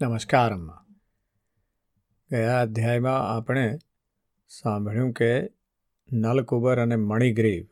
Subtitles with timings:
[0.00, 0.86] નમસ્કાર અમ્મા
[2.30, 3.78] ગયા અધ્યાયમાં આપણે
[4.48, 5.42] સાંભળ્યું કે
[6.12, 7.66] નલકુબર અને મણિગ્રીવ,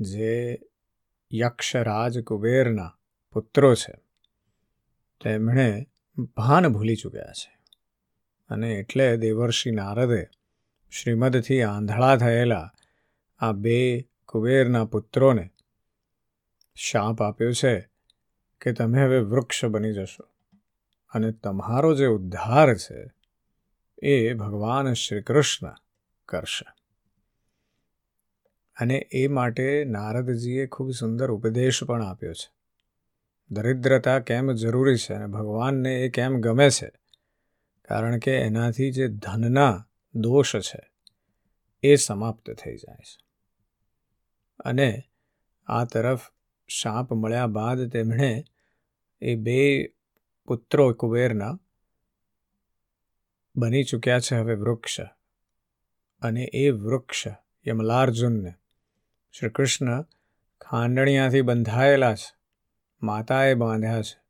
[0.00, 0.58] જે
[1.32, 2.98] યક્ષરાજ કુબેરના
[3.32, 3.92] પુત્રો છે,
[5.20, 5.86] તેમણે
[6.36, 7.58] ભાન ભૂલી ચૂક્યા છે.
[8.48, 10.28] અને એટલે દેવર્ષિ નારદે
[10.90, 12.70] શ્રીમદથી આંધળા થયેલા
[13.38, 15.50] આ બે કુબેરના પુત્રોને
[16.74, 17.88] શાપ આપ્યો છે
[18.60, 20.35] કે તમે હવે વૃક્ષ બની જશો.
[21.16, 23.10] અને તમારો જે ઉદ્ધાર છે,
[24.02, 25.74] એ ભગવાન શ્રી કૃષ્ણ
[26.26, 26.72] કરશે.
[28.80, 32.52] અને એ માટે નારદજીએ ખૂબ સુંદર ઉપદેશ પણ આપ્યો છે.
[33.50, 36.90] દરિદ્રતા કેમ જરૂરી છે અને ભગવાનને એ કેમ ગમે છે?
[37.88, 40.90] કારણ કે એનાથી જે ધનના દોષ છે,
[41.82, 43.26] એ સમાપ્ત થઈ જાય છે.
[44.58, 45.02] અને
[45.66, 46.20] આ તરફ
[46.68, 48.44] શાપ મળ્યા બાદ તેમણે
[49.20, 49.95] એ બે
[50.48, 51.58] પુત્રો કુબેરના
[53.56, 55.00] બની ચૂક્યા છે હવે વૃક્ષ.
[56.22, 57.26] અને એ વૃક્ષ
[57.68, 58.54] યમલાર્જુનને
[59.38, 60.02] શ્રી કૃષ્ણ
[60.60, 62.36] ખાંડણીયાથી બંધાયેલા છે.
[63.02, 64.20] માતાએ બાંધ્યા છે.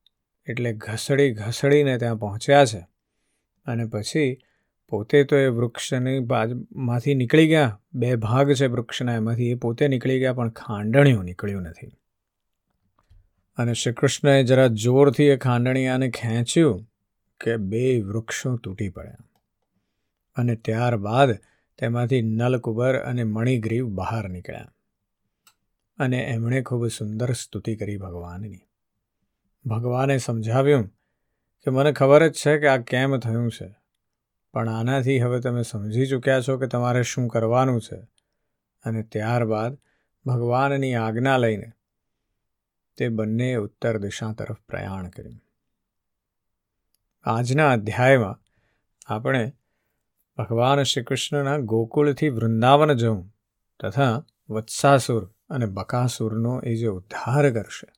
[0.48, 2.86] એટલે ઘસડી ઘસડીને ત્યાં પહોંચ્યા છે.
[3.66, 4.38] અને પછી
[4.88, 7.80] પોતે તો એ વૃક્ષની બાજુમાંથી નીકળી ગયા.
[7.92, 9.50] બે ભાગ છે વૃક્ષના એમાંથી.
[9.50, 11.98] એ પોતે નીકળી ગયા પણ ખાંડણિયું નીકળ્યું નથી.
[13.56, 16.90] અને શ્રી કૃષ્ણએ જરા જોરથી એ ખાંડણીયાને ખેંચ્યું
[17.40, 19.16] કે બે વૃક્ષો તૂટી પડ્યા
[20.36, 21.38] અને ત્યારબાદ
[21.78, 24.72] તેમાંથી નલકુબર અને મણિગ્રીવ બહાર નીકળ્યા.
[25.98, 28.60] અને એમણે ખૂબ સુંદર સ્તુતિ કરી ભગવાનની.
[29.66, 30.88] ભગવાને સમજાવ્યું
[31.66, 33.74] કે મને ખબર જ છે કે આ કેમ થયું છે,
[34.52, 37.96] પણ આનાથી હવે તમે સમજી ચૂક્યા છો કે તમારે શું કરવાનું છે.
[38.84, 39.78] અને ત્યારબાદ
[40.26, 41.72] ભગવાનની આજ્ઞા લઈને
[42.96, 45.40] તે બંને ઉત્તર દિશા તરફ પ્રયાણ કર્યું.
[47.24, 48.40] આજના અધ્યાયમાં
[49.06, 49.52] આપણે
[50.36, 53.34] ભગવાન શ્રી કૃષ્ણના ગોકુળથી વૃંદાવન જવું
[53.80, 57.92] તથા વત્સાસુર અને બકાસુરનો એ જે ઉદ્ધાર કરશે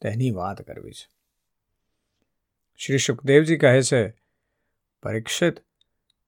[0.00, 1.08] તેની વાત કરવી છે.
[2.76, 4.08] શ્રી સુખદેવજી કહે છે,
[5.02, 5.54] પરીક્ષિત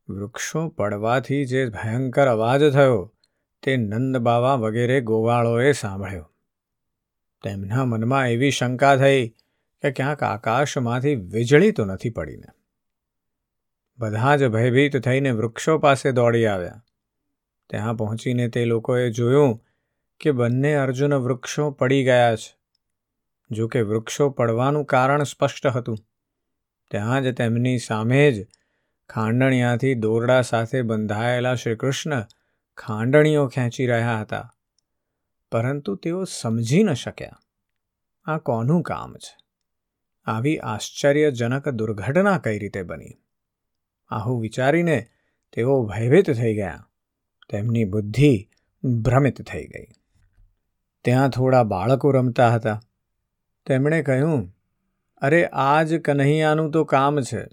[0.09, 3.15] વૃક્ષો પડવાથી જે ભયંકર અવાજ થયો
[3.63, 6.36] તે નંદ બાવા વગેરે ગોવાળોએ સાંભળ્યો.
[7.49, 9.29] તેમના મનમાં એવી શંકા થઈ
[9.83, 12.47] કે ક્યાંક આકાશમાંથી વીજળી તો નથી પડીને.
[13.99, 16.85] બધા જ ભયભીત થઈને વૃક્ષો પાસે દોડી આવ્યા.
[17.71, 19.61] ત્યાં પહોંચીને તે લોકોએ જોયું
[20.21, 22.59] કે બંને અર્જુન વૃક્ષો પડી ગયા છે.
[23.51, 25.99] જો કે વૃક્ષો પડવાનું કારણ સ્પષ્ટ હતું.
[26.91, 28.47] ત્યાં જ તેમની સામે જ
[29.11, 32.27] ખાંડણીયાથી દોરડા સાથે બંધાયેલા શ્રીકૃષ્ણ
[32.77, 34.53] ખાંડણીઓ ખેંચી રહ્યા હતા.
[35.53, 37.41] પરંતુ તેઓ સમજી ન શક્યા.
[38.25, 39.37] આ કોનું કામ છે?
[40.25, 43.11] આવી આશ્ચર્યજનક દુર્ઘટના કઈ રીતે બની?
[44.09, 45.07] આવું વિચારીને
[45.53, 46.89] તેઓ ભયભીત થઈ ગયા.
[47.49, 48.49] તેમની બુદ્ધિ
[48.85, 49.87] ભ્રમિત થઈ ગઈ.
[51.05, 52.81] ત્યાં થોડા બાળકો રમતા હતા.
[53.67, 54.57] તેમણે કહ્યું,
[55.17, 57.47] અરે આ જ કન્હૈયાનું તો કામ છે.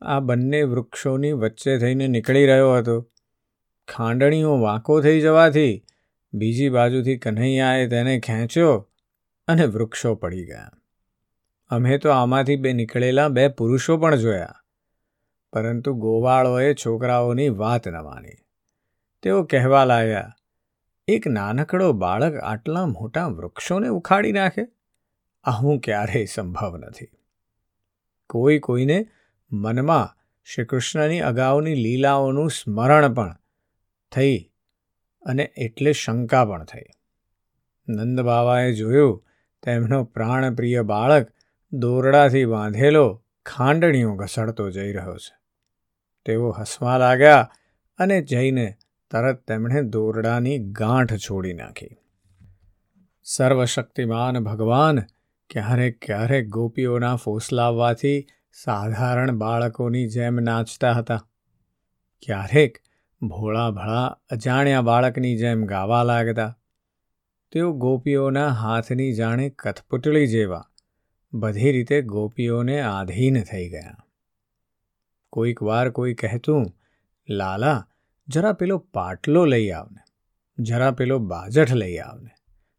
[0.00, 3.10] આ બંને વૃક્ષોની વચ્ચે થઈને નીકળી રહ્યો હતો.
[3.88, 5.84] ખાંડણીઓ વાંકો થઈ જવાથી
[6.34, 8.90] બીજી બાજુથી કન્હૈયાએ તેને ખેંચ્યો
[9.48, 10.70] અને વૃક્ષો પડી ગયા.
[11.68, 14.54] અમે તો આમાંથી બે નીકળેલા બે પુરુષો પણ જોયા.
[15.52, 18.36] પરંતુ ગોવાળોએ છોકરાઓની વાત ન માની.
[19.22, 20.34] તેઓ કહેવા લાગ્યા,
[21.08, 24.66] એક નાનકડો બાળક આટલા મોટા વૃક્ષોને ઉખાડી નાખે?
[25.44, 27.08] આવું ક્યારેય સંભવ નથી.
[28.30, 29.06] કોઈ કોઈને
[29.52, 33.36] મનમાં શ્રીકૃષ્ણની અગાઉની લીલાઓનું સ્મરણ પણ
[34.12, 34.50] થઈ
[35.24, 36.82] અને એટલે શંકા પણ થઈ.
[37.88, 39.24] નંદબાવાએ જોયું,
[39.62, 41.28] તેમનો પ્રાણપ્રિય બાળક
[41.72, 45.36] દોરડાથી બાંધેલો ખાંડણીઓ ઘસડતો જઈ રહ્યો છે.
[46.24, 47.50] તેઓ હસવા લાગ્યા
[47.98, 48.74] અને જઈને
[49.10, 51.96] તરત તેમણે દોરડાની ગાંઠ છોડી નાખી.
[53.24, 55.00] સર્વશક્તિમાન ભગવાન
[55.50, 61.28] ક્યારેક ક્યારેક ગોપીઓના ફોસલાવવાથી સાધારણ બાળકોની જેમ નાચતા હતા.
[62.26, 62.78] ક્યારેક
[63.28, 66.58] ભોળા ભળા અજાણ્યા બાળકની જેમ ગાવા લાગતા.
[67.52, 70.70] તેઓ ગોપીઓના હાથની જાણે કથપુતળી જેવા,
[71.32, 73.96] બધી રીતે ગોપીઓને આધીન થઈ ગયા.
[75.30, 76.66] કોઈક વાર કોઈ કહેતું,
[77.28, 77.88] લાલા,
[78.28, 80.00] જરા પેલો પાટલો લઈ આવને,
[80.58, 82.30] જરા પેલો બાજઠ લઈ આવને,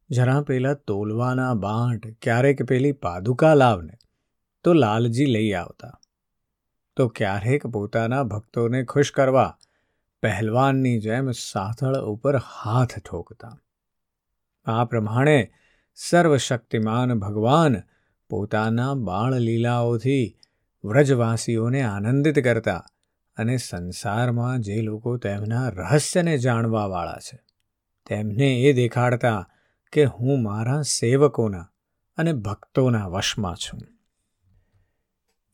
[0.10, 3.94] જરા પેલા તોલવાના બાંટ, ક્યારેક પેલી પાદુકા લાવને,
[4.64, 6.00] તો લાલજી લઈ આવતા.
[6.98, 9.58] તો ક્યારેક પોતાના ભક્તોને ખુશ કરવા
[10.22, 13.58] પહેલવાનની જેમ સાથળ ઉપર હાથ ઠોકતા.
[14.66, 15.52] આ પ્રમાણે
[15.94, 17.82] સર્વશક્તિમાન ભગવાન
[18.30, 20.38] પોતાના બાળલીલાઓથી
[20.86, 22.86] વ્રજવાસીઓને આનંદિત કરતા
[23.38, 27.38] અને સંસારમાં જે લોકો તેમના રહસ્યને જાણવાવાળા છે,
[28.08, 29.50] તેમને એ દેખાડતા
[29.92, 31.72] કે હું મારા સેવકોના
[32.18, 33.80] અને ભક્તોના વશમાં છું.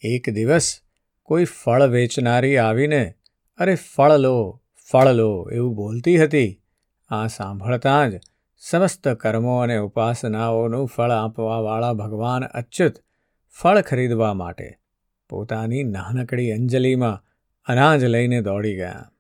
[0.02, 0.80] એક દિવસ
[1.24, 3.16] કોઈ ફળ વેચનારી આવીને
[3.60, 4.36] અરે ફળ લો
[4.92, 6.52] ફળ લો એવું બોલતી હતી.
[7.10, 8.20] આ સાંભળતા જ
[8.62, 12.96] સમસ્ત કર્મો અને ઉપાસનાઓનું ફળ આપવાવાળા ભગવાન અચ્યુત
[13.58, 14.70] ફળ ખરીદવા માટે
[15.30, 17.24] પોતાની નાનકડી અંજલિમાં
[17.68, 19.12] અનાજ લઈને દોડી ગયા.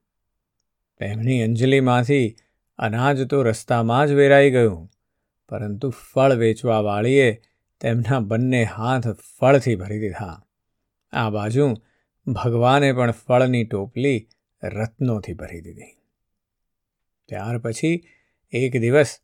[0.99, 2.35] તેમની અંજલિમાંથી
[2.79, 4.89] અનાજ તો રસ્તામાં જ વેરાઈ ગયું,
[5.49, 7.29] પરંતુ ફળ વેચવાવાળીએ
[7.81, 9.07] તેમના બંને હાથ
[9.39, 10.41] ફળથી ભરી દીધા.
[11.13, 11.65] આ બાજુ
[12.27, 14.29] ભગવાને પણ ફળની ટોપલી
[14.63, 15.97] રત્નોથી ભરી દીધી.
[17.25, 18.03] ત્યાર પછી
[18.51, 19.19] એક દિવસ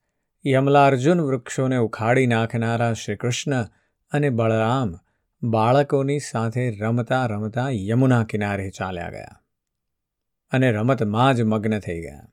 [0.45, 3.67] યમલાર્જુન વૃક્ષોને ઉખાડી નાખનારા શ્રીકૃષ્ણ
[4.11, 4.99] અને બળરામ
[5.44, 9.44] બાળકોની સાથે રમતા રમતા યમુના કિનારે ચાલ્યા ગયા
[10.51, 12.27] અને રમતમાં જ મગ્ન થઈ ગયા.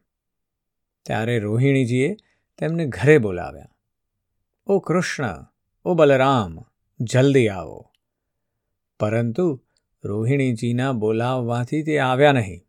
[1.02, 2.16] ત્યારે રોહિણીજીએ
[2.58, 3.68] તેમને ઘરે બોલાવ્યા.
[4.66, 5.46] ઓ કૃષ્ણ,
[5.84, 6.58] ઓ બલરામ,
[7.00, 7.92] જલ્દી આવો.
[9.00, 9.63] પરંતુ
[10.04, 12.60] રોહિણીજીના બોલાવવાથી તે આવ્યા નહીં.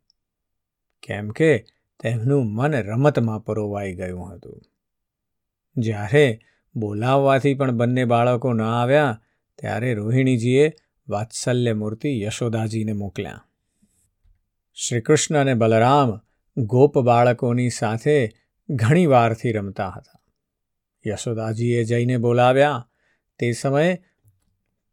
[1.02, 1.64] કેમ કે
[2.00, 4.62] તેમનું મન રમતમાં પરોવાઈ ગયું હતું.
[5.76, 6.40] જ્યારે
[6.76, 9.22] બોલાવવાથી પણ બંને બાળકો ન આવ્યા,
[9.58, 10.72] ત્યારે રોહિણીજીએ
[11.08, 13.44] વાત્સલ્ય મૂર્તિ યશોદાજીને મોકલ્યા.
[14.74, 16.20] શ્રીકૃષ્ણ અને બલરામ
[16.56, 18.30] ગોપ બાળકોની સાથે
[18.70, 20.20] ઘણી વારથી રમતા હતા.
[21.06, 22.88] યશોદાજીએ જઈને બોલાવ્યા.
[23.38, 24.02] તે સમયે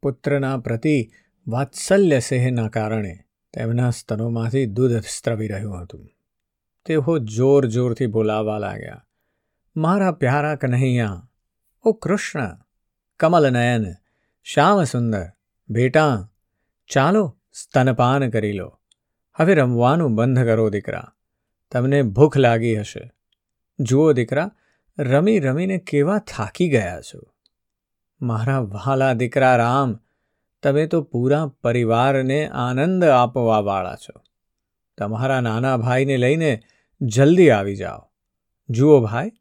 [0.01, 1.09] પુત્રના પ્રતિ
[1.47, 3.19] વાત્સલ્ય સેહના કારણે
[3.53, 6.09] તેમના સ્તનોમાંથી દૂધ સ્ત્રવી રહ્યું હતું.
[6.85, 9.05] તેઓ જોર જોરથી બોલાવવા લાગ્યા,
[9.75, 11.29] મારા પ્યારા કન્હૈયા
[11.81, 12.57] ઓ કૃષ્ણ,
[13.19, 13.85] કમલનયન
[14.43, 15.25] શ્યામ સુંદર
[15.69, 16.29] બેટા
[16.89, 18.79] ચાલો સ્તનપાન કરી લો.
[19.35, 21.13] હવે રમવાનું બંધ કરો દીકરા.
[21.71, 23.11] તમને ભૂખ લાગી હશે.
[23.79, 24.51] જુઓ દીકરા,
[24.99, 27.19] રમી રમીને કેવા થાકી ગયા છો.
[28.21, 29.99] મારા વહાલા દીકરા રામ
[30.63, 34.21] તમે તો પૂરા પરિવારને આનંદ આપવાવાળા છો.
[34.97, 36.61] તમારા નાના ભાઈને લઈને
[37.01, 38.11] જલ્દી આવી જાઓ.
[38.69, 39.31] જુઓ ભાઈ,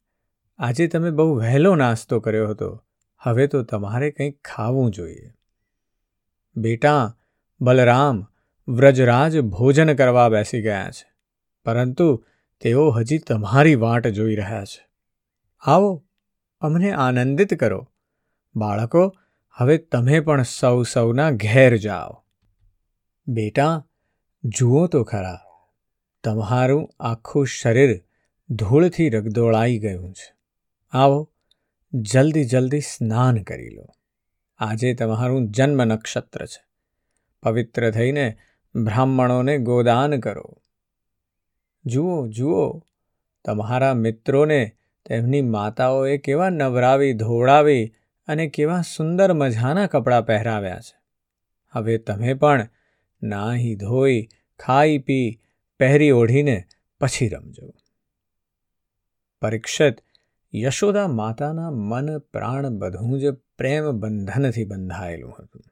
[0.59, 2.85] આજે તમે બહુ વહેલો નાસ્તો કર્યો હતો.
[3.19, 5.31] હવે તો તમારે કંઈક ખાવું જોઈએ.
[6.57, 7.17] બેટા,
[7.61, 8.27] બલરામ
[8.69, 11.13] વ્રજરાજ ભોજન કરવા બેસી ગયા છે,
[11.65, 12.25] પરંતુ
[12.61, 14.89] તેઓ હજી તમારી વાટ જોઈ રહ્યા છે.
[15.61, 16.05] આવો,
[16.61, 17.89] અમને આનંદિત કરો.
[18.57, 19.17] બાળકો
[19.55, 22.25] હવે તમે પણ સૌ સૌના ઘેર જાઓ.
[23.29, 23.87] બેટા,
[24.45, 25.41] જુઓ તો ખરા,
[26.25, 28.01] તમારું આખું શરીર
[28.51, 30.35] ધૂળથી રગદોળાઈ ગયું છે.
[30.91, 31.31] આવો,
[31.95, 33.87] જલ્દી જલ્દી સ્નાન કરી લો.
[34.59, 36.65] આજે તમારું જન્મ નક્ષત્ર છે.
[37.43, 38.39] પવિત્ર થઈને
[38.75, 40.59] બ્રાહ્મણોને ગોદાન કરો.
[41.85, 42.83] જુઓ જુઓ,
[43.45, 44.77] તમારા મિત્રોને
[45.07, 47.95] તેમની માતાઓએ કેવા નવરાવી ધોળાવી
[48.33, 51.01] અને કેવા સુંદર મજાના કપડાં પહેરાવ્યા છે.
[51.71, 52.69] હવે તમે પણ
[53.23, 54.29] નાહી ધોઈ,
[54.61, 55.41] ખાઈ પી,
[55.79, 56.65] પહેરી ઓઢીને
[57.01, 57.75] પછી રમજો.
[59.43, 59.97] પરીક્ષિત
[60.55, 65.63] યશોદા માતાના મન પ્રાણ બધું જ પ્રેમ બંધનથી બંધાયેલું હતું.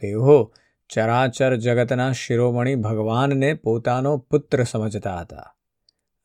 [0.00, 0.54] તેઓ
[0.90, 5.54] ચરાચર જગતના શિરોમણી ભગવાનને પોતાનો પુત્ર સમજતા હતા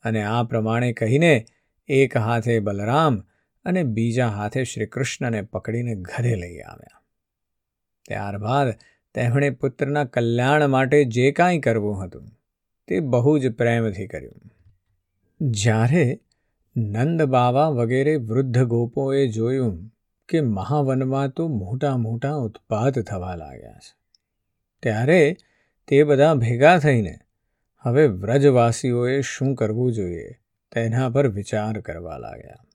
[0.03, 1.45] અને આ પ્રમાણે કહીને
[1.87, 3.23] એક હાથે બલરામ
[3.65, 7.01] અને બીજા હાથે શ્રીકૃષ્ણને પકડીને ઘરે લઈ આવ્યા.
[8.05, 8.73] ત્યારબાદ
[9.15, 12.27] તેમણે પુત્રના કલ્યાણ માટે જે કાંઈ કરવું હતું,
[12.87, 14.51] તે બહુ જ પ્રેમથી કર્યું.
[15.41, 16.19] જ્યારે
[16.75, 19.91] નંદ બાવા વગેરે વૃદ્ધ ગોપોએ જોયું
[20.29, 23.95] કે મહાવનમાં તો મોટા મોટા ઉત્પાદ થવા લાગ્યા છે,
[24.83, 25.37] ત્યારે
[25.87, 27.15] તે બધા ભેગા થઈને
[27.83, 30.29] હવે વ્રજવાસીઓએ શું કરવું જોઈએ
[30.71, 32.65] તેના પર વિચાર કરવા લાગ્યા.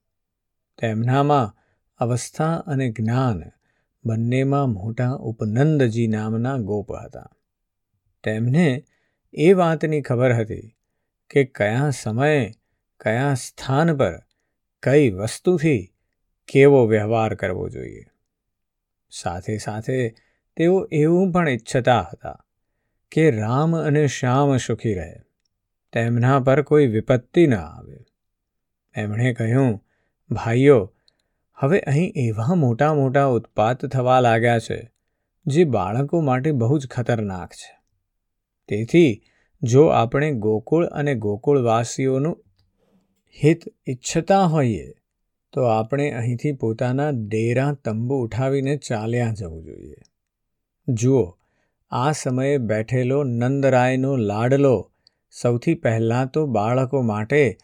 [0.78, 1.56] તેમનામાં
[1.99, 3.42] અવસ્થા અને જ્ઞાન
[4.04, 7.30] બંનેમાં મોટા ઉપનંદજી નામના ગોપ હતા.
[8.23, 8.85] તેમને
[9.35, 10.76] એ વાતની ખબર હતી
[11.30, 12.54] કે કયા સમયે,
[13.00, 14.23] કયા સ્થાન પર,
[14.82, 15.94] કઈ વસ્તુથી
[16.49, 18.06] કેવો વ્યવહાર કરવો જોઈએ.
[19.11, 20.14] સાથે સાથે
[20.56, 22.44] તેઓ એવું પણ ઈચ્છતા હતા
[23.12, 25.14] કે રામ અને શ્યામ સુખી રહે.
[25.92, 28.04] તેમના પર કોઈ વિપત્તિ ન આવે.
[28.94, 29.85] એમણે કહ્યું
[30.30, 30.94] ભાઈઓ,
[31.54, 34.90] હવે અહીં એવા મોટા મોટા ઉત્પાત થવા લાગ્યા છે,
[35.47, 37.78] જે બાળકો માટે બહુ જ ખતરનાક છે.
[38.68, 39.23] તેથી,
[39.62, 42.44] જો આપણે ગોકુળ અને ગોકુળવાસીઓનું
[43.44, 44.92] હિત ઈચ્છતા હોઈએ,
[45.52, 49.97] તો આપણે અહીંથી પોતાના ડેરા તંબુ ઉઠાવીને ચાલ્યા જવું જોઈએ.
[50.88, 51.38] જુઓ,
[51.90, 54.92] આ સમયે બેઠેલો નંદરાયનો લાડલો
[55.30, 57.56] સૌથી પહેલાં તો બાળકો માટે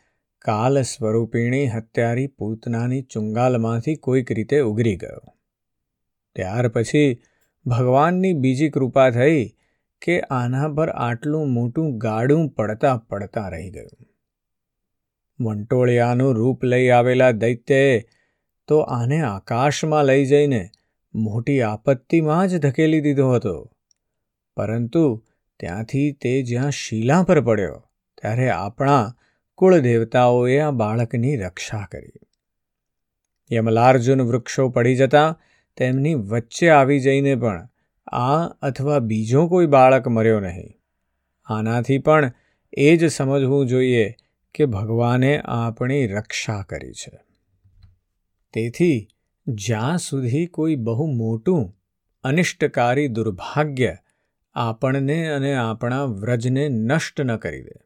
[0.44, 5.22] કાલ સ્વરૂપિણી હત્યારી પૂતનાની ચુંગાલમાંથી કોઈક રીતે ઉગરી ગયો.
[6.36, 7.22] ત્યાર પછી
[7.66, 9.44] ભગવાનની બીજી કૃપા થઈ
[10.02, 14.06] કે આના પર આટલું મોટું ગાડું પડતા પડતા રહી ગયું.
[15.40, 18.02] વંટોળિયાનું રૂપ લઈ આવેલા દૈત્યએ
[18.68, 20.62] તો આને આકાશમાં લઈ જઈને
[21.14, 23.56] મોટી આપત્તિમાં જ ધકેલી દીધો હતો.
[24.56, 25.24] પરંતુ
[25.60, 27.76] ત્યાંથી તે જ્યાં શીલા પર પડ્યો,
[28.22, 29.14] ત્યારે આપણા
[29.56, 32.20] કુળદેવતાઓએ આ બાળકની રક્ષા કરી.
[33.52, 35.40] યમલાર્જુન વૃક્ષો પડી જતા
[35.76, 37.68] તેમની વચ્ચે આવી જઈને પણ
[38.06, 40.72] આ અથવા બીજો કોઈ બાળક મર્યો નહીં.
[41.44, 42.32] આનાથી પણ
[42.72, 44.14] એ જ સમજવું જોઈએ
[44.54, 47.20] કે ભગવાને આપણી રક્ષા કરી છે.
[48.52, 49.08] તેથી
[49.46, 51.76] જ્યાં સુધી કોઈ બહુ મોટું,
[52.24, 53.96] અનિષ્ટકારી દુર્ભાગ્ય
[54.54, 57.80] આપણને અને આપણા વ્રજને નષ્ટ ન કરી દે,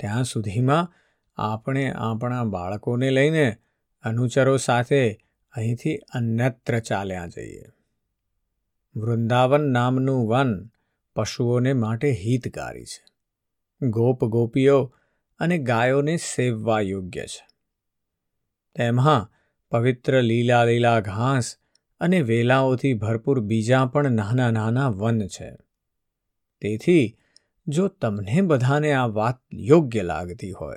[0.00, 0.96] ત્યાં સુધીમાં
[1.40, 3.56] આપણે આપણા બાળકોને લઈને
[4.02, 5.12] અનુચરો સાથે
[5.52, 7.64] અહીંથી અન્યત્ર ચાલ્યા જઈએ.
[8.96, 10.70] વૃંદાવન નામનું વન
[11.16, 13.04] પશુઓને માટે હિતકારી છે.
[13.86, 14.94] ગોપ ગોપીઓ
[15.38, 17.48] અને ગાયોને સેવવા યોગ્ય છે.
[18.74, 19.32] તેમાં
[19.70, 21.56] પવિત્ર લીલા લીલા ઘાસ
[22.00, 25.56] અને વેલાઓથી ભરપૂર બીજા પણ નાના નાના વન છે.
[26.60, 27.18] તેથી
[27.66, 30.76] જો તમને બધાને આ વાત યોગ્ય લાગતી હોય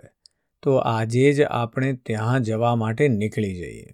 [0.63, 3.87] તો આજે જ આપણે ત્યાં જવા માટે નીકળી જઈએ.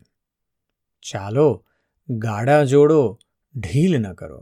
[1.12, 1.66] ચાલો,
[2.10, 3.20] ગાડા જોડો,
[3.56, 4.42] ઢીલ ન કરો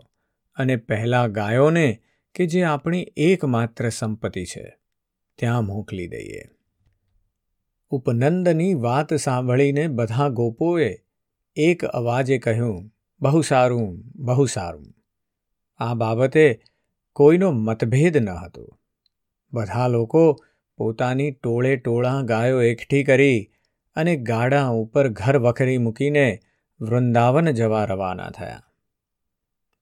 [0.56, 2.02] અને પહેલાં ગાયોને,
[2.36, 4.78] કે જે આપણી એકમાત્ર સંપત્તિ છે,
[5.36, 6.44] ત્યાં મોકલી દઈએ.
[7.90, 10.98] ઉપનંદની વાત સાંભળીને બધા ગોપોએ
[11.56, 12.92] એક અવાજે કહ્યું,
[13.22, 14.86] બહુ સારું બહુ સારું.
[15.78, 16.62] આ બાબતે
[17.14, 18.80] કોઈનો મતભેદ ન હતો.
[19.54, 20.44] બધા લોકો
[20.78, 23.52] પોતાની ટોળે ટોળા ગાયો એકઠી કરી
[23.96, 26.40] અને ગાડા ઉપર ઘર વખરી મૂકીને
[26.82, 28.64] વૃંદાવન જવા રવાના થયા.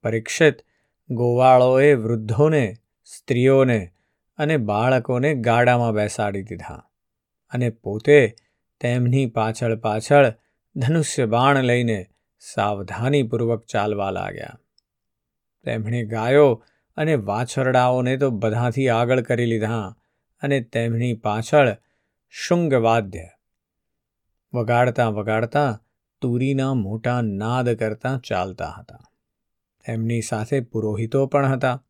[0.03, 0.57] પરીક્ષિત
[1.09, 2.75] ગોવાળોએ વૃદ્ધોને,
[3.05, 3.91] સ્ત્રીઓને
[4.37, 6.89] અને બાળકોને ગાડામાં બેસાડી દીધા
[7.49, 8.35] અને પોતે
[8.79, 10.33] તેમની પાછળ પાછળ
[10.75, 12.05] ધનુષ્ય બાણ લઈને
[12.39, 14.59] સાવધાનીપૂર્વક ચાલવા લાગ્યા.
[15.63, 16.65] તેમણે ગાયો
[16.97, 19.95] અને વાછરડાઓને તો બધાથી આગળ કરી લીધા
[20.45, 21.75] અને તેમની પાછળ
[22.29, 23.25] શુંગવાદ્ય.
[24.53, 25.83] વગાડતા વગાડતા
[26.21, 28.99] તુરીના મોટા નાદ કરતા ચાલતા હતા.
[29.87, 31.83] એમની સાથે પુરોહિતો પણ હતા.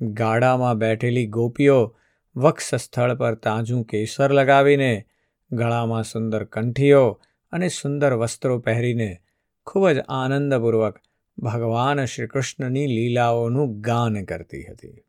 [0.00, 1.96] ગાડામાં બેઠેલી ગોપીઓ
[2.36, 5.06] વક્ષસ્થળ પર તાજું કેસર લગાવીને,
[5.52, 7.20] ગળામાં સુંદર કંઠીઓ
[7.52, 9.18] અને સુંદર વસ્ત્રો પહેરીને
[9.66, 10.98] ખૂબ જ આનંદપૂર્વક
[11.38, 15.05] ભગવાન શ્રી કૃષ્ણની લીલાઓનું ગાન કરતી હતી.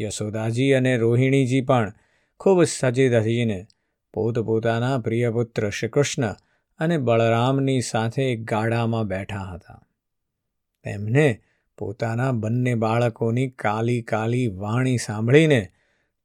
[0.00, 1.92] યશોદાજી અને રોહિણીજી પણ
[2.40, 3.66] ખૂબ સજી ધજીને
[4.12, 6.34] પોતપોતાના પ્રિયપુત્ર પુત્ર શ્રીકૃષ્ણ
[6.78, 9.86] અને બળરામની સાથે ગાડામાં બેઠા હતા.
[10.82, 11.42] તેમને
[11.78, 15.72] પોતાના બંને બાળકોની કાલી કાલી વાણી સાંભળીને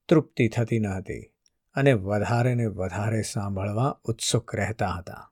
[0.10, 1.32] તૃપ્તિ થતી ન હતી
[1.75, 5.32] અને વધારે ને વધારે સાંભળવા ઉત્સુક રહેતા હતા.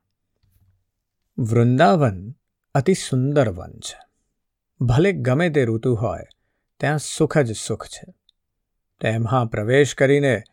[1.37, 2.35] વૃંદાવન
[2.73, 3.99] અતિ સુંદર વન છે.
[4.85, 6.23] ભલે ગમે તે ઋતુ હોય,
[6.79, 8.22] ત્યાં સુખ જ સુખ છે.
[9.03, 10.43] તેમાં પ્રવેશ કરીને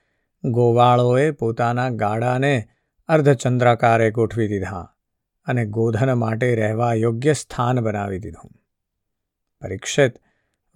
[0.45, 2.69] ગોવાળોએ પોતાના ગાડાને
[3.09, 4.95] અર્ધચંદ્રાકારે ગોઠવી દીધા
[5.45, 8.50] અને ગોધન માટે રહેવા યોગ્ય સ્થાન બનાવી દીધું.
[9.62, 10.12] પરીક્ષિત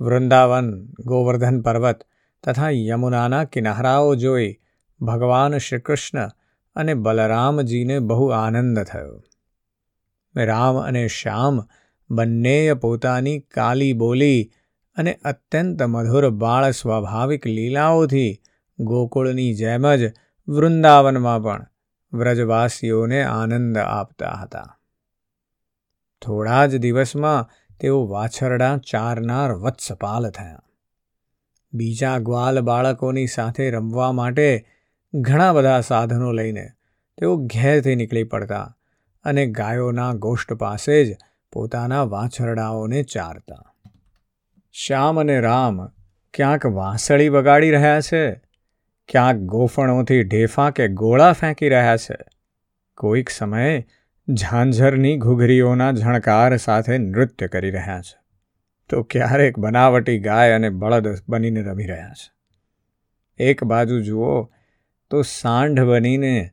[0.01, 2.05] વૃંદાવન, ગોવર્ધન પર્વત
[2.45, 4.61] તથા યમુનાના કિનારાઓ જોઈ
[5.01, 6.31] ભગવાન શ્રીકૃષ્ણ
[6.77, 9.23] અને બલરામજીને બહુ આનંદ થયો.
[10.37, 11.67] રામ અને શ્યામ
[12.11, 14.53] બંનેએ પોતાની કાલી બોલી
[14.97, 18.43] અને અત્યંત મધુર બાળ સ્વાભાવિક લીલાઓથી
[18.79, 20.13] ગોકુળની જેમ જ
[20.49, 21.67] વૃંદાવનમાં પણ
[22.13, 24.79] વ્રજવાસીઓને આનંદ આપતા હતા.
[26.23, 27.49] થોડા જ દિવસમાં
[27.81, 30.63] તેઓ વાછરડા ચારનાર વત્સપાલ થયા.
[31.73, 34.67] બીજા ગ્વાલ બાળકોની સાથે રમવા માટે
[35.15, 36.71] ઘણા બધા સાધનો લઈને
[37.19, 38.77] તેઓ ઘેરથી નીકળી પડતા
[39.25, 41.17] અને ગાયોના ગોષ્ઠ પાસે જ
[41.53, 43.74] પોતાના વાછરડાઓને ચારતા.
[44.77, 45.87] શ્યામ અને રામ
[46.35, 48.35] ક્યાંક વાંસળી વગાડી રહ્યા છે,
[49.09, 52.17] ક્યાંક ગોફણોથી ઢેફા કે ગોળા ફેંકી રહ્યા છે.
[52.97, 53.87] કોઈક સમયે
[54.29, 58.19] ઝાંઝરની ઘૂઘરીઓના ઝણકાર સાથે નૃત્ય કરી રહ્યા છે.
[58.89, 62.33] તો ક્યારેક બનાવટી ગાય અને બળદ બનીને રમી રહ્યા છે.
[63.45, 64.51] એક બાજુ જુઓ
[65.11, 66.51] તો સાંઢ બનીને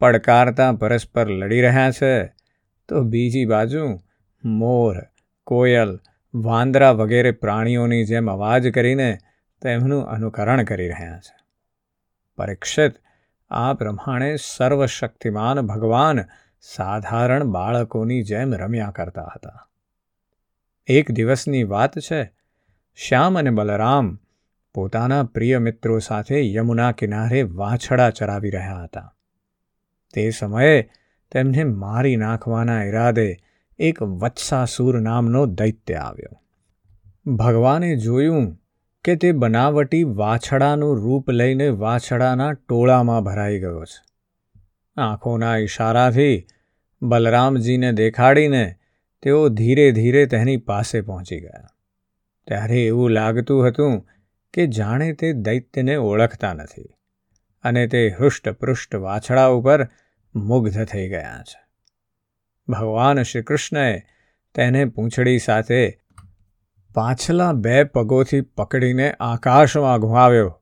[0.00, 2.24] પડકારતા પરસ્પર લડી રહ્યા છે,
[2.88, 4.00] તો બીજી બાજુ
[4.44, 4.96] મોર,
[5.44, 6.00] કોયલ
[6.34, 9.18] વાંદરા વગેરે પ્રાણીઓની જેમ અવાજ કરીને
[9.62, 11.44] તેમનું અનુકરણ કરી રહ્યા છે.
[12.36, 12.92] પરીક્ષિત,
[13.50, 16.20] આ પ્રમાણે સર્વશક્તિમાન ભગવાન
[16.60, 19.68] સાધારણ બાળકોની જેમ રમ્યા કરતા હતા.
[20.86, 22.32] એક દિવસની વાત છે,
[22.94, 24.18] શ્યામ અને બલરામ
[24.74, 29.14] પોતાના પ્રિય મિત્રો સાથે યમુના કિનારે વાછડા ચરાવી રહ્યા હતા.
[30.14, 30.90] તે સમયે
[31.32, 33.36] તેમને મારી નાખવાના ઈરાદે
[33.78, 36.42] એક વત્સાસુર નામનો દૈત્ય આવ્યો.
[37.32, 38.58] ભગવાને જોયું
[39.04, 44.04] કે તે બનાવટી વાછડાનું રૂપ લઈને વાછડાના ટોળામાં ભરાઈ ગયો છે.
[44.96, 46.46] આંખોના ઈશારાથી
[47.02, 48.74] બલરામજીને દેખાડીને
[49.22, 51.66] તેઓ ધીરે ધીરે તેની પાસે પહોંચી ગયા.
[52.46, 54.08] ત્યારે એવું લાગતું હતું
[54.54, 56.88] કે જાણે તે દૈત્યને ઓળખતા નથી
[57.62, 59.88] અને તે હૃષ્ટપૃષ્ટ વાછડા ઉપર
[60.34, 61.63] મુગ્ધ થઈ ગયા છે.
[62.68, 64.02] ભગવાન શ્રી કૃષ્ણએ
[64.54, 65.98] તેને પૂંછડી સાથે
[66.94, 70.60] પાછલા બે પગોથી પકડીને આકાશમાં ઘુમાવ્યો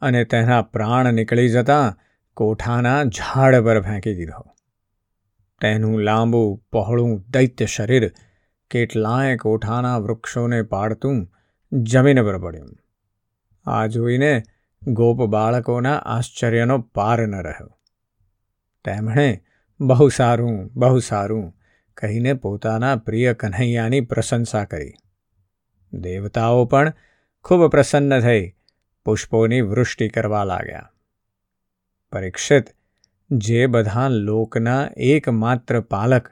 [0.00, 1.98] અને તેના પ્રાણ નીકળી જતાં
[2.34, 4.46] કોઠાના ઝાડ પર ફેંકી દીધો.
[5.60, 8.12] તેનું લાંબુ, પહોળું, દૈત્ય શરીર
[8.70, 11.32] કેટલાય કોઠાના વૃક્ષોને પાડતું
[11.72, 12.76] જમીન પર પડ્યું.
[13.64, 14.42] આ જોઈને
[14.88, 17.78] ગોપ બાળકોના આશ્ચર્યનો પાર ન રહ્યો.
[18.84, 19.44] તેમણે
[19.80, 21.56] બહુ સારું બહુ સારું,
[21.96, 24.92] કહીને પોતાના પ્રિય કન્હૈયાની પ્રશંસા કરી.
[25.92, 26.92] દેવતાઓ પણ
[27.44, 28.54] ખૂબ પ્રસન્ન થઈ
[29.04, 30.90] પુષ્પોની વૃષ્ટિ કરવા લાગ્યા.
[32.12, 32.64] પરીક્ષિત
[33.30, 36.28] જે બધા લોકના એકમાત્ર પાલક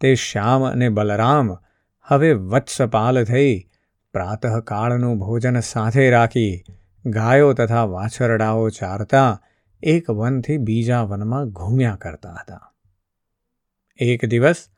[0.00, 1.56] તે શ્યામ અને બલરામ
[2.02, 3.68] હવે વત્સપાલ થઈ
[4.12, 6.64] પ્રાતઃકાળનું ભોજન સાથે રાખી
[7.06, 9.42] ગાયો તથા વાછરડાઓ ચારતા
[9.82, 12.71] એક વનથી બીજા વનમાં ઘૂમ્યા કરતા હતા.
[13.96, 14.68] એક દિવસ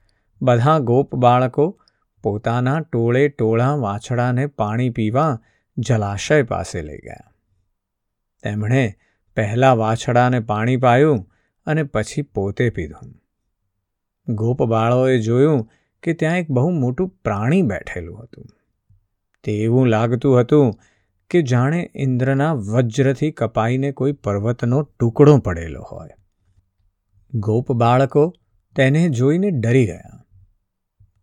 [0.43, 1.81] બધા ગોપ બાળકો
[2.23, 5.41] પોતાના ટોળે ટોળા વાછડાને પાણી પીવા
[5.79, 7.33] જલાશય પાસે લઈ ગયા.
[8.43, 8.95] તેમણે
[9.37, 11.31] પહેલાં વાછડાને પાણી પાયું
[11.67, 13.15] અને પછી પોતે પીધું.
[14.35, 15.71] ગોપ બાળોએ જોયું
[16.03, 18.47] કે ત્યાં એક બહુ મોટું પ્રાણી બેઠેલું હતું.
[19.45, 20.75] તે એવું લાગતું હતું
[21.31, 26.11] કે જાણે ઇન્દ્રના વજ્રથી કપાઈને કોઈ પર્વતનો ટુકડો પડેલો હોય.
[27.35, 28.35] ગોપ બાળકો
[28.77, 30.27] તેને જોઈને ડરી ગયા.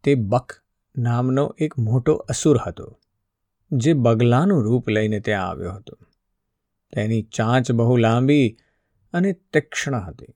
[0.03, 0.51] તે બક
[0.97, 2.99] નામનો એક મોટો અસુર હતો,
[3.71, 5.97] જે બગલાનું રૂપ લઈને ત્યાં આવ્યો હતો.
[6.93, 8.57] તેની ચાંચ બહુ લાંબી
[9.13, 10.33] અને તીક્ષ્ણ હતી.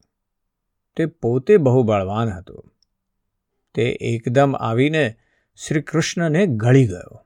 [0.95, 2.65] તે પોતે બહુ બળવાન હતો.
[3.73, 5.15] તે એકદમ આવીને
[5.56, 7.25] શ્રી કૃષ્ણને ગળી ગયો.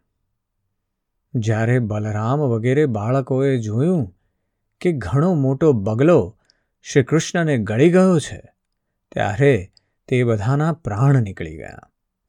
[1.34, 4.15] જ્યારે બલરામ વગેરે બાળકોએ જોયું
[4.82, 6.38] કે ઘણો મોટો બગલો
[6.82, 8.41] શ્રી કૃષ્ણને ગળી ગયો છે,
[9.12, 9.71] ત્યારે
[10.10, 11.80] તે બધાના પ્રાણ નીકળી ગયા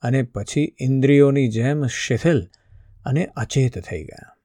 [0.02, 2.42] અને પછી ઇન્દ્રિયોની જેમ શિથિલ
[3.04, 4.36] અને અચેત થઈ ગયા.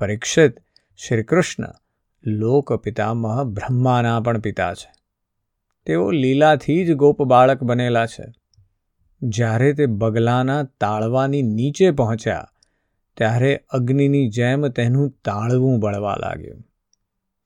[0.00, 0.54] પરીક્ષિત
[0.96, 1.64] શ્રીકૃષ્ણ
[2.26, 4.92] લોકપિતામહ બ્રહ્માના પણ પિતા છે.
[5.86, 8.24] તેઓ લીલાથી જ ગોપ બાળક બનેલા છે.
[9.22, 12.50] જ્યારે તે બગલાના તાળવાની નીચે પહોંચ્યા,
[13.16, 16.62] ત્યારે અગ્નિની જેમ તેનું તાળવું બળવા લાગ્યું.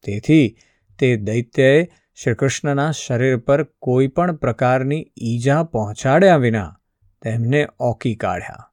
[0.04, 0.56] તેથી
[0.98, 1.88] તે દૈત્યએ
[2.24, 6.80] શ્રીકૃષ્ણના શરીર પર કોઈ પણ પ્રકારની ઈજા પહોંચાડ્યા વિના
[7.22, 8.72] તેમને ઓકી કાઢ્યા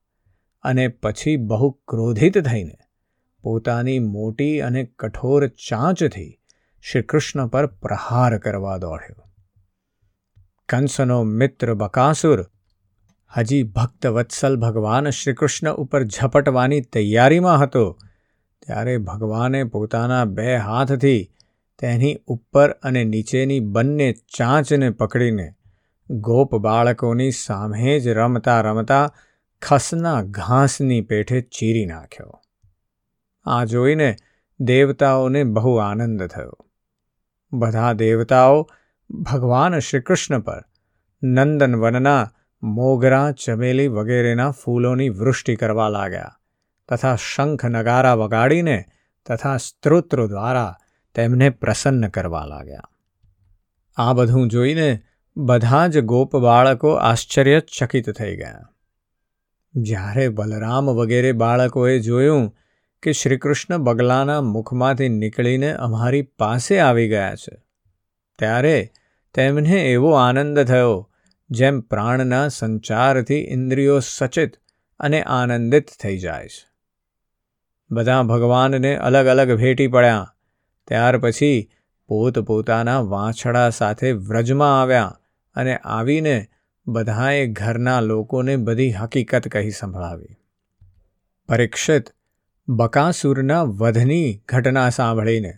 [0.64, 2.76] અને પછી બહુ ક્રોધિત થઈને
[3.42, 6.40] પોતાની મોટી અને કઠોર ચાંચથી
[6.82, 9.24] શ્રીકૃષ્ણ પર પ્રહાર કરવા દોડ્યો.
[10.70, 12.46] કંસનો મિત્ર બકાસુર,
[13.38, 18.00] હજી ભક્ત વત્સલ ભગવાન શ્રીકૃષ્ણ ઉપર ઝપટવાની તૈયારીમાં હતો,
[18.66, 21.34] ત્યારે ભગવાને પોતાના બે હાથથી
[21.80, 25.54] તેની ઉપર અને નીચેની બંને ચાંચને પકડીને
[26.10, 29.13] ગોપ બાળકોની સામે જ રમતા રમતા
[29.62, 32.42] ખસના ઘાસની પેઠે ચીરી નાખ્યો.
[33.46, 34.16] આ જોઈને
[34.60, 36.58] દેવતાઓને બહુ આનંદ થયો.
[37.54, 38.72] બધા દેવતાઓ
[39.10, 40.63] ભગવાન શ્રીકૃષ્ણ પર
[41.24, 42.32] નંદનવનના
[42.63, 46.40] મોગરા ચમેલી વગેરેના ફૂલોની વૃષ્ટિ કરવા લાગ્યા
[46.90, 48.84] તથા શંખ નગારા વગાડીને
[49.26, 50.76] તથા સ્ત્રોત્રો દ્વારા
[51.17, 52.89] તેમને પ્રસન્ન કરવા લાગ્યા.
[53.95, 54.99] આ બધું જોઈને
[55.38, 58.69] બધા જ ગોપ બાળકો આશ્ચર્યચકિત થઈ ગયા.
[59.75, 62.56] જ્યારે બલરામ વગેરે બાળકોએ જોયું
[63.03, 67.58] કે શ્રીકૃષ્ણ બગલાના મુખમાંથી નીકળીને અમારી પાસે આવી ગયા છે,
[68.39, 68.91] ત્યારે
[69.34, 71.12] તેમને એવો આનંદ થયો,
[71.49, 74.53] જેમ પ્રાણના સંચારથી ઇન્દ્રિયો સચેત
[74.99, 76.65] અને આનંદિત થઈ જાય છે.
[77.91, 80.34] બધા ભગવાનને અલગ અલગ ભેટી પડ્યા
[80.88, 81.69] ત્યાર પછી
[82.08, 85.19] પોતપોતાના વાંછડા સાથે વ્રજમાં આવ્યા
[85.56, 86.47] અને આવીને
[86.88, 90.38] બધાએ ઘરના લોકોને બધી હકીકત કહી સંભળાવી.
[91.47, 92.06] પરીક્ષિત
[92.69, 95.54] બકાસુરના વધની ઘટના સાંભળીને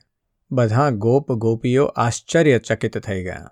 [0.52, 3.52] બધા ગોપ ગોપીઓ આશ્ચર્યચકિત થઈ ગયા.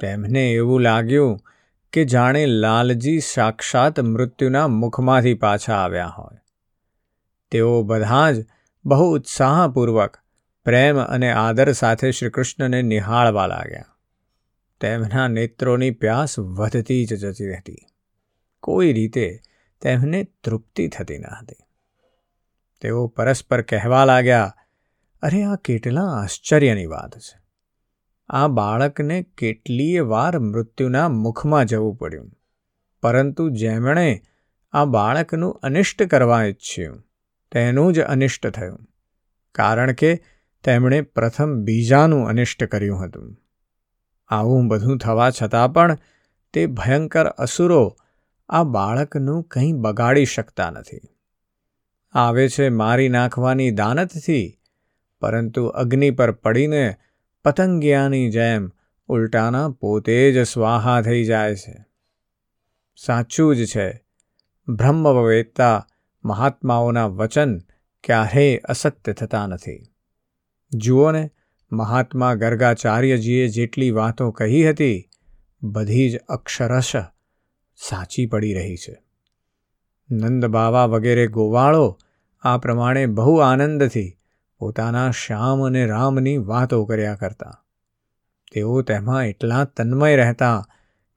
[0.00, 1.40] તેમને એવું લાગ્યું
[1.92, 6.36] કે જાણે લાલજી સાક્ષાત મૃત્યુના મુખમાંથી પાછા આવ્યા હોય.
[7.50, 8.46] તેઓ બધા જ
[8.84, 10.16] બહુ ઉત્સાહપૂર્વક
[10.64, 13.84] પ્રેમ અને આદર સાથે શ્રીકૃષ્ણને નિહાળવા લાગ્યા.
[14.80, 17.76] તેમના નેત્રોની પ્યાસ વધતી જ જતી હતી
[18.60, 19.40] કોઈ રીતે
[19.80, 21.56] તેમને તૃપ્તિ થતી ન હતી.
[22.80, 24.54] તેઓ પરસ્પર કહેવા લાગ્યા,
[25.22, 27.42] અરે, આ કેટલા આશ્ચર્યની વાત છે.
[28.28, 32.32] આ બાળકને કેટલીય વાર મૃત્યુના મુખમાં જવું પડ્યું.
[33.02, 34.22] પરંતુ જેમણે
[34.72, 37.02] આ બાળકનું અનિષ્ટ કરવા ઈચ્છ્યું,
[37.52, 38.86] તેનું જ અનિષ્ટ થયું.
[39.52, 40.33] કારણ કે
[40.64, 43.36] તેમણે પ્રથમ બીજાનું અનિષ્ટ કર્યું હતું.
[44.28, 45.98] આવું બધું થવા છતાં પણ
[46.52, 47.96] તે ભયંકર અસુરો
[48.48, 51.00] આ બાળકનું કંઈ બગાડી શકતા નથી.
[52.12, 54.60] આવે છે મારી નાખવાની દાનતથી,
[55.20, 56.96] પરંતુ અગ્નિ પર પડીને
[57.44, 58.70] પતંગિયાની જેમ
[59.08, 61.84] ઉલટાના પોતે જ સ્વાહા થઈ જાય છે.
[62.96, 64.04] સાચું જ છે
[64.68, 65.86] બ્રહ્મવેત્તા
[66.24, 67.58] મહાત્માઓના વચન
[68.04, 69.93] ક્યારેય અસત્ય થતા નથી.
[70.74, 71.30] જુઓ ને
[71.72, 75.08] મહાત્મા ગર્ગાચાર્યજીએ જેટલી વાતો કહી હતી,
[75.62, 76.96] બધી જ અક્ષરશ
[77.76, 79.02] સાચી પડી રહી છે.
[80.10, 81.98] નંદ બાવા વગેરે ગોવાળો
[82.42, 84.18] આ પ્રમાણે બહુ આનંદથી
[84.58, 87.64] પોતાના શ્યામ અને રામની વાતો કર્યા કરતા.
[88.52, 90.68] તેઓ તેમાં એટલા તન્મય રહેતા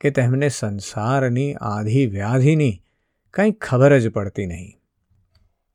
[0.02, 2.84] કે તેમને સંસારની આધી વ્યાધિની
[3.34, 4.74] કંઈ ખબર જ પડતી નહીં.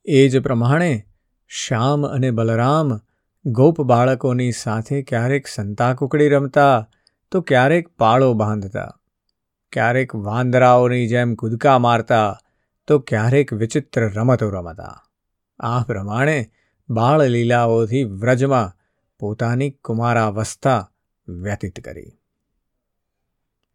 [0.04, 1.06] એ જ પ્રમાણે
[1.48, 3.00] શ્યામ અને બલરામ
[3.46, 6.88] ગોપ બાળકોની સાથે ક્યારેક સંતાકુકડી રમતા,
[7.30, 9.00] તો ક્યારેક પાળો બાંધતા.
[9.72, 12.38] ક્યારેક વાંદરાઓની જેમ કૂદકા મારતા,
[12.86, 15.02] તો ક્યારેક વિચિત્ર રમતો રમતા.
[15.60, 16.50] આ પ્રમાણે
[16.90, 18.72] બાળલીલાઓથી વ્રજમાં
[19.18, 20.90] પોતાની કુમારાવસ્થા
[21.28, 22.18] વ્યતીત કરી.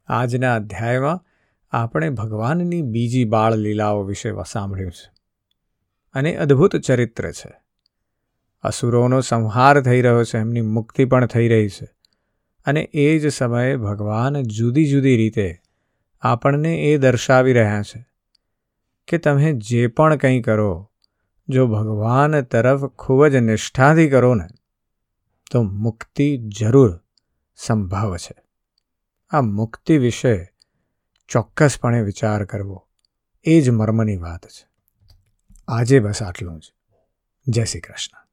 [0.07, 1.25] આજના અધ્યાયમાં
[1.71, 5.11] આપણે ભગવાનની બીજી બાળલીલાઓ વિશે સાંભળ્યું છે.
[6.13, 7.66] અને અદ્ભુત ચરિત્ર છે.
[8.61, 11.97] અસુરોનો સંહાર થઈ રહ્યો છે, એમની મુક્તિ પણ થઈ રહી છે.
[12.65, 15.61] અને એ જ સમયે ભગવાન જુદી જુદી રીતે
[16.21, 18.05] આપણને એ દર્શાવી રહ્યા છે
[19.07, 20.91] કે તમે જે પણ કંઈ કરો,
[21.49, 24.47] જો ભગવાન તરફ ખૂબ જ નિષ્ઠાથી કરો ને,
[25.51, 26.99] તો મુક્તિ જરૂર
[27.55, 28.35] સંભવ છે.
[29.29, 30.53] આ મુક્તિ વિશે
[31.27, 32.87] ચોક્કસપણે વિચાર કરવો
[33.43, 34.67] એ જ મર્મની વાત છે.
[35.67, 36.73] આજે બસ આટલું જ.
[37.47, 38.26] જય શ્રી કૃષ્ણ.